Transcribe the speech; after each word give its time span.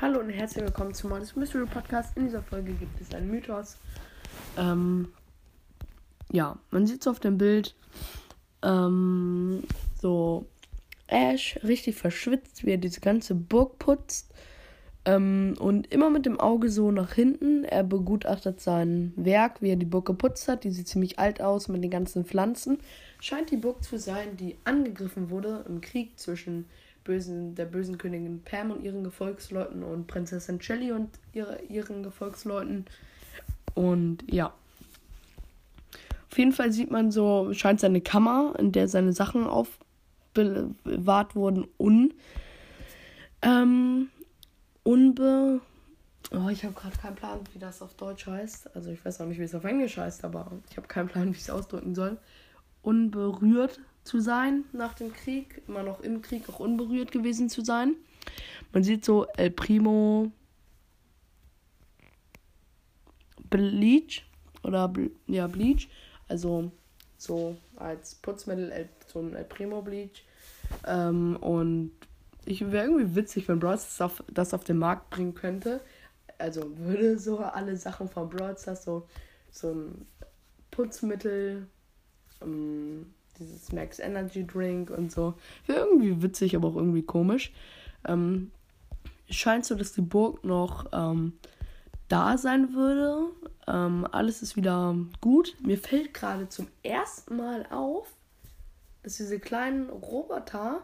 Hallo 0.00 0.20
und 0.20 0.30
herzlich 0.30 0.64
willkommen 0.64 0.94
zu 0.94 1.08
Modest 1.08 1.36
Mystery 1.36 1.66
Podcast. 1.66 2.16
In 2.16 2.24
dieser 2.24 2.42
Folge 2.42 2.72
gibt 2.72 3.00
es 3.00 3.12
einen 3.14 3.30
Mythos. 3.30 3.76
Ähm, 4.56 5.12
ja, 6.30 6.56
man 6.70 6.86
sieht 6.86 7.02
so 7.02 7.10
auf 7.10 7.20
dem 7.20 7.36
Bild 7.36 7.74
ähm, 8.62 9.64
so 10.00 10.46
Ash 11.08 11.58
richtig 11.64 11.96
verschwitzt, 11.96 12.64
wie 12.64 12.70
er 12.70 12.78
diese 12.78 13.00
ganze 13.00 13.34
Burg 13.34 13.78
putzt. 13.78 14.32
Ähm, 15.08 15.54
und 15.58 15.90
immer 15.90 16.10
mit 16.10 16.26
dem 16.26 16.38
Auge 16.38 16.68
so 16.68 16.90
nach 16.90 17.14
hinten. 17.14 17.64
Er 17.64 17.82
begutachtet 17.82 18.60
sein 18.60 19.14
Werk, 19.16 19.62
wie 19.62 19.70
er 19.70 19.76
die 19.76 19.86
Burg 19.86 20.04
geputzt 20.04 20.48
hat. 20.48 20.64
Die 20.64 20.70
sieht 20.70 20.86
ziemlich 20.86 21.18
alt 21.18 21.40
aus 21.40 21.68
mit 21.68 21.82
den 21.82 21.90
ganzen 21.90 22.26
Pflanzen. 22.26 22.78
Scheint 23.18 23.50
die 23.50 23.56
Burg 23.56 23.82
zu 23.82 23.98
sein, 23.98 24.36
die 24.36 24.56
angegriffen 24.64 25.30
wurde 25.30 25.64
im 25.66 25.80
Krieg 25.80 26.18
zwischen 26.18 26.66
bösen, 27.04 27.54
der 27.54 27.64
bösen 27.64 27.96
Königin 27.96 28.42
Pam 28.44 28.70
und 28.70 28.84
ihren 28.84 29.02
Gefolgsleuten 29.02 29.82
und 29.82 30.06
Prinzessin 30.08 30.60
Shelly 30.60 30.92
und 30.92 31.08
ihre, 31.32 31.58
ihren 31.70 32.02
Gefolgsleuten. 32.02 32.84
Und 33.74 34.24
ja. 34.30 34.52
Auf 36.30 36.36
jeden 36.36 36.52
Fall 36.52 36.70
sieht 36.70 36.90
man 36.90 37.10
so, 37.10 37.54
scheint 37.54 37.80
seine 37.80 38.02
Kammer, 38.02 38.54
in 38.58 38.72
der 38.72 38.88
seine 38.88 39.14
Sachen 39.14 39.46
aufbewahrt 39.46 41.34
wurden, 41.34 41.66
un. 41.78 42.12
Ähm, 43.40 44.08
unbe. 44.88 45.60
Oh, 46.32 46.48
ich 46.48 46.64
habe 46.64 46.74
gerade 46.74 46.96
keinen 46.96 47.14
Plan, 47.14 47.40
wie 47.52 47.58
das 47.58 47.82
auf 47.82 47.94
Deutsch 47.94 48.26
heißt. 48.26 48.74
Also 48.74 48.90
ich 48.90 49.04
weiß 49.04 49.20
auch 49.20 49.26
nicht, 49.26 49.38
wie 49.38 49.44
es 49.44 49.54
auf 49.54 49.64
Englisch 49.64 49.98
heißt, 49.98 50.24
aber 50.24 50.50
ich 50.70 50.78
habe 50.78 50.88
keinen 50.88 51.08
Plan, 51.08 51.26
wie 51.28 51.36
ich 51.36 51.42
es 51.42 51.50
ausdrücken 51.50 51.94
soll. 51.94 52.16
Unberührt 52.80 53.80
zu 54.04 54.20
sein 54.20 54.64
nach 54.72 54.94
dem 54.94 55.12
Krieg, 55.12 55.62
immer 55.68 55.82
noch 55.82 56.00
im 56.00 56.22
Krieg 56.22 56.48
auch 56.48 56.58
unberührt 56.58 57.12
gewesen 57.12 57.50
zu 57.50 57.62
sein. 57.62 57.96
Man 58.72 58.82
sieht 58.82 59.04
so 59.04 59.26
El 59.36 59.50
Primo 59.50 60.32
Bleach 63.50 64.24
oder 64.62 64.90
ja 65.26 65.46
Bleach, 65.48 65.88
also 66.28 66.72
so 67.18 67.58
als 67.76 68.14
Putzmittel 68.14 68.70
El, 68.70 68.88
so 69.06 69.20
ein 69.20 69.34
El 69.34 69.44
Primo 69.44 69.82
Bleach 69.82 70.24
ähm, 70.86 71.36
und 71.36 71.92
ich 72.44 72.70
wäre 72.70 72.86
irgendwie 72.86 73.14
witzig, 73.14 73.48
wenn 73.48 73.58
Brawl 73.58 73.72
das 73.72 74.00
auf, 74.00 74.22
das 74.32 74.54
auf 74.54 74.64
den 74.64 74.78
Markt 74.78 75.10
bringen 75.10 75.34
könnte. 75.34 75.80
Also 76.38 76.76
würde 76.78 77.18
so 77.18 77.38
alle 77.38 77.76
Sachen 77.76 78.08
von 78.08 78.28
Brawl 78.28 78.56
Stars 78.56 78.84
so 78.84 79.06
so 79.50 79.72
ein 79.72 80.06
Putzmittel 80.70 81.66
ähm, 82.42 83.06
dieses 83.38 83.72
Max 83.72 83.98
Energy 83.98 84.46
Drink 84.46 84.90
und 84.90 85.12
so. 85.12 85.34
Wäre 85.66 85.86
irgendwie 85.86 86.22
witzig, 86.22 86.56
aber 86.56 86.68
auch 86.68 86.76
irgendwie 86.76 87.02
komisch. 87.02 87.52
Ähm, 88.06 88.50
scheint 89.30 89.64
so, 89.64 89.74
dass 89.74 89.92
die 89.92 90.00
Burg 90.02 90.44
noch 90.44 90.86
ähm, 90.92 91.34
da 92.08 92.38
sein 92.38 92.74
würde. 92.74 93.26
Ähm, 93.66 94.06
alles 94.10 94.42
ist 94.42 94.56
wieder 94.56 94.96
gut. 95.20 95.56
Mir 95.60 95.78
fällt 95.78 96.14
gerade 96.14 96.48
zum 96.48 96.68
ersten 96.82 97.36
Mal 97.36 97.66
auf, 97.70 98.08
dass 99.02 99.16
diese 99.16 99.38
kleinen 99.38 99.88
Roboter 99.90 100.82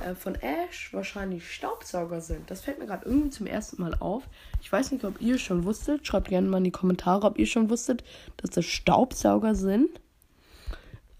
äh, 0.00 0.14
von 0.14 0.34
Ash 0.36 0.92
wahrscheinlich 0.92 1.52
Staubsauger 1.52 2.20
sind. 2.20 2.50
Das 2.50 2.62
fällt 2.62 2.78
mir 2.78 2.86
gerade 2.86 3.06
irgendwie 3.06 3.30
zum 3.30 3.46
ersten 3.46 3.82
Mal 3.82 3.94
auf. 4.00 4.24
Ich 4.62 4.70
weiß 4.70 4.92
nicht, 4.92 5.04
ob 5.04 5.20
ihr 5.20 5.38
schon 5.38 5.64
wusstet. 5.64 6.06
Schreibt 6.06 6.28
gerne 6.28 6.48
mal 6.48 6.58
in 6.58 6.64
die 6.64 6.70
Kommentare, 6.70 7.26
ob 7.26 7.38
ihr 7.38 7.46
schon 7.46 7.70
wusstet, 7.70 8.04
dass 8.36 8.50
das 8.50 8.64
Staubsauger 8.64 9.54
sind. 9.54 10.00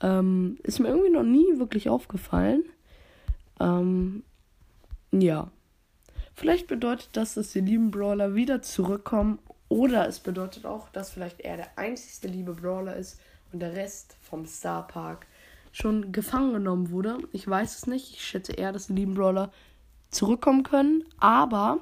Ähm, 0.00 0.58
ist 0.62 0.78
mir 0.78 0.88
irgendwie 0.88 1.10
noch 1.10 1.22
nie 1.22 1.58
wirklich 1.58 1.88
aufgefallen. 1.88 2.64
Ähm, 3.60 4.22
ja. 5.12 5.50
Vielleicht 6.34 6.68
bedeutet 6.68 7.10
das, 7.12 7.34
dass 7.34 7.52
die 7.52 7.60
lieben 7.60 7.90
Brawler 7.90 8.34
wieder 8.34 8.62
zurückkommen. 8.62 9.38
Oder 9.68 10.08
es 10.08 10.20
bedeutet 10.20 10.64
auch, 10.64 10.88
dass 10.88 11.10
vielleicht 11.10 11.40
er 11.40 11.56
der 11.58 11.78
einzigste 11.78 12.28
liebe 12.28 12.54
Brawler 12.54 12.96
ist 12.96 13.20
und 13.52 13.60
der 13.60 13.74
Rest 13.74 14.16
vom 14.22 14.46
Star 14.46 14.86
Park 14.86 15.26
schon 15.72 16.12
gefangen 16.12 16.52
genommen 16.52 16.90
wurde. 16.90 17.18
Ich 17.32 17.46
weiß 17.48 17.78
es 17.78 17.86
nicht. 17.86 18.14
Ich 18.14 18.24
schätze 18.24 18.52
eher, 18.52 18.72
dass 18.72 18.88
die 18.88 18.94
lieben 18.94 19.14
Brawler 19.14 19.50
zurückkommen 20.10 20.62
können. 20.62 21.04
Aber 21.18 21.78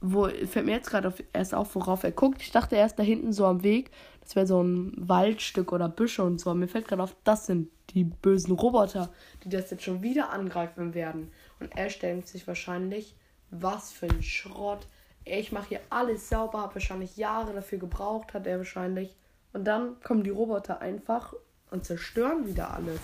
wo 0.00 0.28
fällt 0.28 0.66
mir 0.66 0.72
jetzt 0.72 0.90
gerade 0.90 1.12
erst 1.32 1.54
auf, 1.54 1.74
worauf 1.74 2.04
er 2.04 2.12
guckt. 2.12 2.42
Ich 2.42 2.50
dachte 2.50 2.76
erst 2.76 2.98
da 2.98 3.02
hinten 3.02 3.32
so 3.32 3.46
am 3.46 3.62
Weg, 3.62 3.90
das 4.20 4.34
wäre 4.34 4.46
so 4.46 4.62
ein 4.62 4.92
Waldstück 4.96 5.72
oder 5.72 5.88
Büsche 5.88 6.22
und 6.22 6.40
so. 6.40 6.54
Mir 6.54 6.68
fällt 6.68 6.88
gerade 6.88 7.02
auf, 7.02 7.14
das 7.24 7.46
sind 7.46 7.68
die 7.90 8.04
bösen 8.04 8.54
Roboter, 8.54 9.10
die 9.44 9.48
das 9.48 9.70
jetzt 9.70 9.82
schon 9.82 10.02
wieder 10.02 10.30
angreifen 10.30 10.94
werden. 10.94 11.30
Und 11.58 11.76
er 11.76 11.90
stellt 11.90 12.28
sich 12.28 12.46
wahrscheinlich, 12.46 13.14
was 13.50 13.92
für 13.92 14.06
ein 14.06 14.22
Schrott. 14.22 14.86
Ich 15.24 15.52
mache 15.52 15.68
hier 15.70 15.80
alles 15.90 16.28
sauber, 16.28 16.60
habe 16.60 16.76
wahrscheinlich 16.76 17.16
Jahre 17.16 17.52
dafür 17.52 17.78
gebraucht, 17.78 18.32
hat 18.32 18.46
er 18.46 18.58
wahrscheinlich. 18.58 19.16
Und 19.52 19.64
dann 19.64 20.00
kommen 20.00 20.22
die 20.22 20.30
Roboter 20.30 20.80
einfach 20.80 21.34
und 21.70 21.84
zerstören 21.84 22.46
wieder 22.46 22.72
alles. 22.72 23.00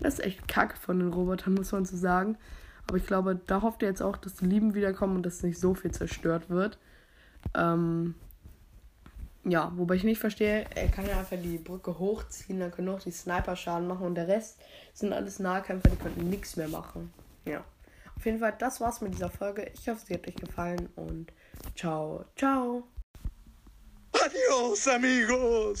Das 0.00 0.14
ist 0.14 0.24
echt 0.24 0.48
kacke 0.48 0.76
von 0.76 0.98
den 0.98 1.12
Robotern, 1.12 1.54
muss 1.54 1.72
man 1.72 1.84
so 1.84 1.96
sagen. 1.96 2.38
Aber 2.86 2.96
ich 2.96 3.06
glaube, 3.06 3.38
da 3.46 3.62
hofft 3.62 3.82
er 3.82 3.90
jetzt 3.90 4.02
auch, 4.02 4.16
dass 4.16 4.34
die 4.34 4.46
Lieben 4.46 4.74
wiederkommen 4.74 5.16
und 5.16 5.22
dass 5.24 5.42
nicht 5.42 5.60
so 5.60 5.74
viel 5.74 5.92
zerstört 5.92 6.50
wird. 6.50 6.78
Ähm, 7.54 8.14
ja, 9.44 9.72
wobei 9.76 9.94
ich 9.94 10.04
nicht 10.04 10.20
verstehe, 10.20 10.66
er 10.74 10.88
kann 10.88 11.06
ja 11.06 11.18
einfach 11.18 11.36
die 11.42 11.58
Brücke 11.58 11.98
hochziehen, 11.98 12.60
dann 12.60 12.70
können 12.70 12.88
auch 12.90 13.00
die 13.00 13.10
Sniper 13.10 13.56
Schaden 13.56 13.88
machen 13.88 14.06
und 14.06 14.14
der 14.14 14.28
Rest 14.28 14.58
sind 14.92 15.12
alles 15.12 15.38
Nahkämpfer, 15.38 15.88
die 15.88 15.96
könnten 15.96 16.28
nichts 16.28 16.56
mehr 16.56 16.68
machen. 16.68 17.12
Ja. 17.44 17.64
Auf 18.16 18.26
jeden 18.26 18.38
Fall, 18.38 18.54
das 18.58 18.80
war's 18.82 19.00
mit 19.00 19.14
dieser 19.14 19.30
Folge. 19.30 19.70
Ich 19.72 19.88
hoffe, 19.88 20.04
sie 20.06 20.14
hat 20.14 20.28
euch 20.28 20.34
gefallen 20.34 20.90
und 20.94 21.32
ciao, 21.74 22.26
ciao. 22.36 22.84
Adios, 24.12 24.86
amigos. 24.88 25.78